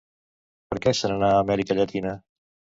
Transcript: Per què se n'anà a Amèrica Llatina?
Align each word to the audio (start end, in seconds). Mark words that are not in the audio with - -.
Per 0.71 0.77
què 0.87 0.95
se 1.01 1.13
n'anà 1.13 1.31
a 1.35 1.45
Amèrica 1.45 1.81
Llatina? 1.81 2.19